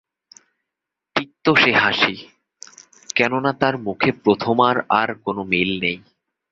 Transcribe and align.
তিক্ত 1.15 1.45
সে 1.55 1.71
হাসি, 1.73 2.15
কেননা 3.15 3.51
তার 3.53 3.75
মুখে 3.77 4.09
প্রথমার 4.23 4.75
আর 4.91 5.09
কোনো 5.25 5.41
মিল 5.43 5.71
নেই। 5.81 5.97